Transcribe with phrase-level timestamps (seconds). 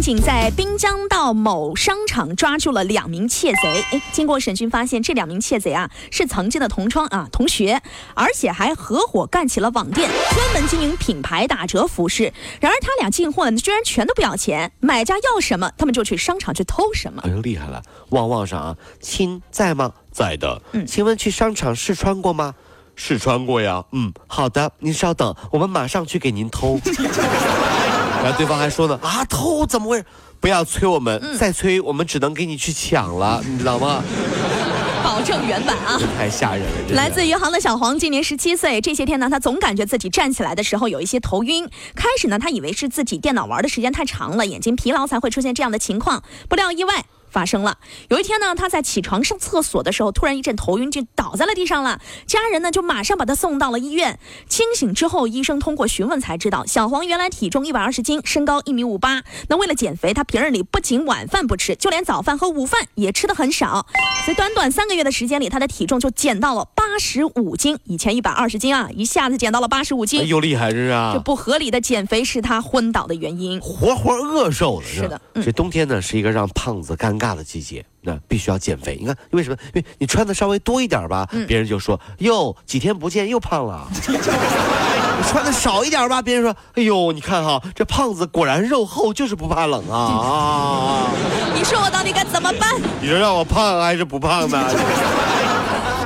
[0.00, 3.84] 近日，天津民警在滨江道某商场抓住了两名窃贼。
[3.92, 7.80] 哎，经过审讯发现，这两名窃贼啊是曾经的同窗啊同学，
[8.14, 12.32] 而且还合伙干起了网店，专门经营品牌打折服饰。
[12.60, 17.22] 然而他俩进货呢，居然全都不要钱，买家要什么，他们就去商场去偷什么。
[17.24, 17.82] 哎呦，厉害了！
[18.10, 19.92] 旺旺上啊，亲在吗？
[20.10, 20.62] 在的。
[20.72, 22.54] 嗯请问去商场试穿过吗？
[22.96, 23.84] 试穿过呀。
[23.92, 26.80] 嗯，好的，您稍等，我们马上去给您偷。
[28.22, 30.04] 然后对方还说呢，啊，偷怎么回事？
[30.40, 34.02] 不要催我们，嗯再催我们只能给你去抢了，你知道吗？
[35.02, 35.98] 保证原版啊！
[36.16, 41.66] 太吓人了，真的来自余杭的小黄今年十七岁，这些天呢，他总感觉自己站起来的时候有一些头晕。
[41.94, 47.04] 开始呢，他以为是自己电脑玩的时间太长了，眼睛疲劳才会出现这样的情况，不料意外。
[47.30, 47.78] 发生了。
[48.08, 52.00] 有一天呢，他在起床上厕所的时候，突然一阵头晕，就倒在了地上了。
[52.26, 54.18] 家人呢就马上把他送到了医院。
[54.48, 59.22] 清醒之后，医生通过询问才知道，小黄原来体重一百二十斤，身高一米五八。
[59.48, 63.86] 那为了减肥，他平日里不仅晚饭不吃，就连早饭和午饭也吃的很少。
[64.24, 70.20] 所以短短三个月的时间里，他的体重就减到了八十五斤，以前一百二十斤啊，一下子减到了八十五斤。
[70.20, 71.20] 哎呦厉害，这是啊这！
[71.20, 73.60] 不合理的减肥是他昏倒的原因。
[73.60, 78.96] 活活饿瘦的，吧是的嗯这冬天呢是一个让胖子尴尬的季节，那必须要减肥。
[78.98, 79.56] 你看为什么？
[79.74, 83.86] 因为你穿的稍微多一点吧，嗯别人就说哟，几天不见又胖了。
[84.08, 84.16] 你
[85.28, 91.10] 穿的少一点吧，别人说哎呦，你看哈，这胖子果然肉厚，就是不怕冷啊啊！
[91.54, 92.74] 你说我到底该怎么办？
[93.02, 94.58] 你说让我胖还是不胖呢？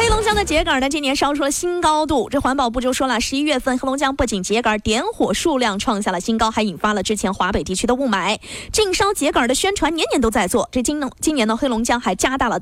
[0.00, 2.30] 黑龙江的秸秆呢，今年烧出了新高度。
[2.30, 8.38] 这环保部就说了，十一月份黑龙江不仅秸秆点火数量创下了新高，还引发了之前华北地区的雾霾。
[8.72, 10.70] 禁烧秸秆的宣传年年都在做。
[10.72, 12.60] 这今呢，今年呢，黑龙江还加大了。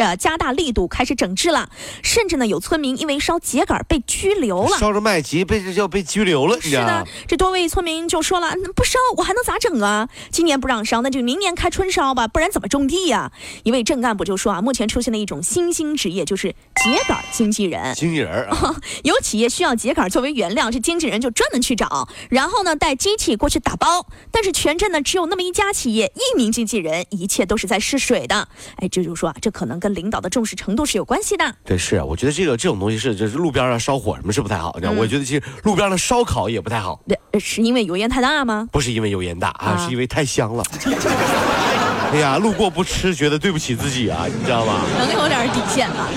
[0.00, 1.68] 呃，加大力度开始整治了，
[2.02, 4.78] 甚至呢有村民因为烧秸秆被拘留了。
[4.78, 10.08] 烧着麦秸被这就被拘留了，是的？，这多位村民就说了，那不烧我还能咋整啊？
[10.30, 13.30] 今年不让烧，那就明年开春烧吧，不然怎么种地呀、
[13.62, 17.94] 一位镇干部就说啊，目前出现了一种新兴职业，就是秸秆经纪人。
[17.94, 18.48] 经纪人
[19.04, 24.06] 有企业需要秸秆作为原料，这经纪人就专门去找，然后呢带机器过去打包。
[24.30, 28.48] 但是全镇呢只有那么一家企业，一名经纪人，一切都是在试水的。
[28.76, 31.54] 哎，这就说啊，这可能跟领导的重视程度是有关系的。
[31.64, 37.00] 对，是啊，我觉得这个这种东西是，就是路边上烧火什么是不太好，你知道，嗯我觉得其实路边的烧烤也不太好。
[37.08, 38.68] 对是因为油烟太大吗？
[38.72, 40.64] 不是因为油烟大啊，啊是因为太香了。
[42.12, 44.80] 哎呀，路过不吃，觉得对不起自己啊，你知道吗？
[44.98, 46.08] 能有点底线吧。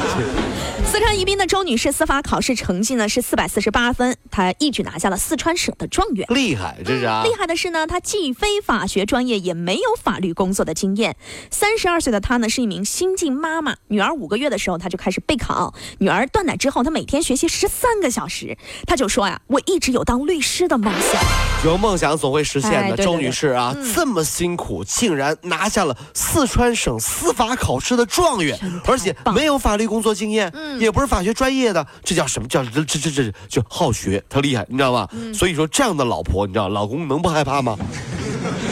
[0.94, 6.28] 四川宜宾的周女士司法考试成绩呢是四百四十八分，她一举拿下了四川省的状元。
[6.30, 7.24] 厉害，这是啊。
[7.24, 11.16] 厉害的是呢，她既非法学专业，也没有法律工作的经验。
[11.50, 15.74] 三十二岁的她呢，是一名新晋妈妈，女儿五个月的时候，她就开始备考。
[15.98, 18.56] 女儿断奶之后，她每天学习十三个小时。
[18.86, 21.53] 她就说呀，我一直有当律师的梦想。
[21.66, 22.97] 有梦想总会实现的。
[22.97, 35.07] 周女士啊，这么辛苦，竟然拿下了四川省司法考试的状元，而且没有法律工作经验，也不是法学专业的，这叫什么叫这这这这就好学，她厉害，你知道吗？
[35.34, 37.78] 所以说这样的老婆，你知道老公能不害怕吗？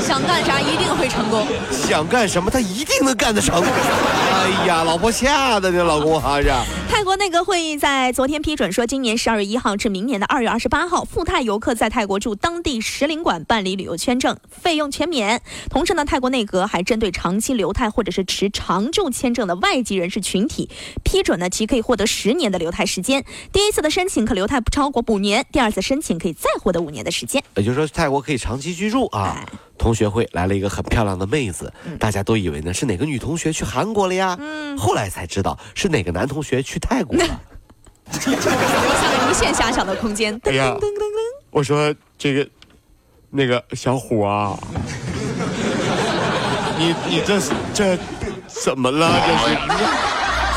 [0.01, 1.45] 想干啥一定会成功。
[1.71, 3.63] 想干什么，他一定能干得成。
[3.63, 6.51] 哎呀，老婆吓的这老公哈是。
[6.89, 15.41] 泰国内阁会议在昨天批准说，今年十二月一号至明年的二月二十八号，赴泰游客在泰国驻当地使领馆办理旅游签证，费用全免。
[15.69, 20.69] 同时呢，泰国内阁还针对长期留泰或者是持常住签证的外籍人士群体，
[21.03, 23.23] 批准呢其可以获得十年的留泰时间。
[23.51, 27.43] 第一次的申请可留泰不超过五年，第二次申请可以再获得五年的时间。
[27.55, 29.45] 也就是说，泰国可以长期居住啊哎。
[29.77, 34.37] 同学会来了一个很漂亮的妹子，大家都以为呢是哪个女同学去韩国了呀，
[34.77, 37.25] 后来才知道是哪个男同学去泰国了。
[38.11, 40.37] 留下了无限遐想的空间。
[40.43, 42.45] 哎呀噔噔噔噔我说这个
[43.29, 44.57] 那个小虎啊，
[46.77, 47.97] 你你这是这
[48.47, 49.09] 怎么了？
[49.25, 49.55] 这是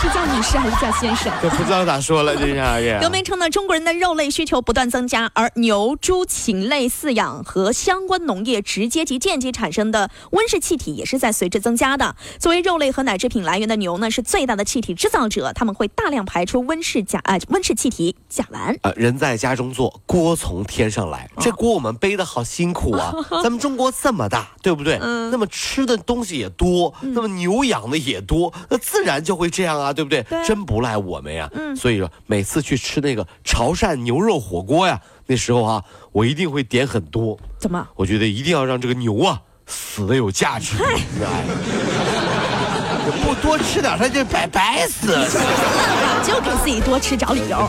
[0.04, 1.32] 是叫女士还是叫先生？
[1.40, 12.14] 这不知道咋说了， 这是哎呀刘明称呢，中国人的肉类需求不断增加，而牛、猪、禽类饲养和相关农业直接及间接产生的温室气体也是在随之增加的。
[12.38, 18.76] 作为肉类和奶制品来源的牛呢，是最大的气体制造者，他们会大量排出温室甲呃温室气体甲烷。
[18.82, 21.30] 呃，人在家中坐，锅从天上来。
[21.40, 23.14] 这锅我们背的好辛苦啊！
[23.42, 24.98] 咱们中国这么大，对不对？
[25.00, 29.93] 嗯那么吃的东西也多，那么牛养的也多，那自然就会这样啊。
[29.94, 30.22] 对不对？
[30.24, 31.48] 对真不赖我们呀。
[31.54, 35.82] 嗯所以说每次去吃那个潮汕牛肉火锅呀，那时候啊，
[36.12, 37.38] 我一定会点很多。
[37.58, 37.86] 怎么？
[37.96, 40.76] 我觉得一定要让这个牛啊死的有价值。
[40.82, 41.00] 哎，
[43.24, 45.08] 不多吃点，它就白白死。
[46.26, 47.68] 就给自己多吃找理由。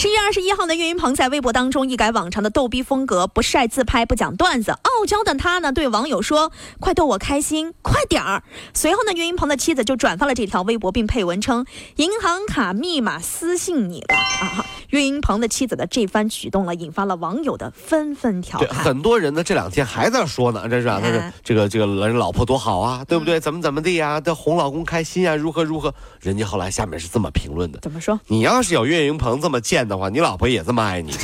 [0.00, 8.42] 十一月二十一号呢，岳云鹏在微博当中一改往常的逗逼风格，不晒自拍，不讲段子，傲娇的他呢对网友说：“快逗我开心，快点儿！”
[8.72, 11.66] 随后呢，岳云鹏的妻子就转发了这条微博，并配文称
[11.96, 18.82] ：“银行卡密码私信你了啊！”岳云鹏的妻子的这番举动了，引发了网友的纷纷调，侃。
[18.82, 23.38] 很多人呢这两天还在说呢，这是啊，他说嗯这个这个人老婆多好啊，对不对？
[23.38, 24.18] 怎么怎么地呀？
[24.18, 25.94] 这哄老公开心啊，如何如何？
[26.20, 28.18] 人家后来下面是这么评论的：怎么说？
[28.28, 31.14] 你要是有岳云鹏这么贱的话，你老婆也这么爱你。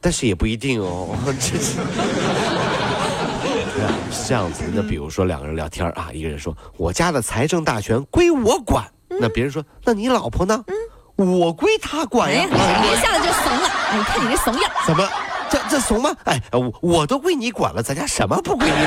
[0.00, 1.74] 但是也不一定哦，这是。
[4.10, 10.64] 是这样子，那比如说两个人聊天啊，一个人说我家的财政大权归我管，那别人说那你老婆呢？
[11.16, 12.44] 我归她管呀。
[12.44, 12.48] 一
[13.00, 13.68] 下子就怂了。
[13.90, 14.70] 哎，你看你这怂样。
[14.86, 15.08] 怎么？
[15.50, 16.14] 这这怂吗？
[16.24, 18.86] 哎，我我都归你管了，咱家什么不归你管？